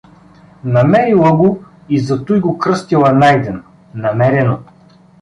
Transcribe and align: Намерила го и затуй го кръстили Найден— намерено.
Намерила 0.77 1.31
го 1.35 1.63
и 1.89 1.99
затуй 1.99 2.39
го 2.39 2.57
кръстили 2.57 3.13
Найден— 3.13 3.63
намерено. 3.95 4.59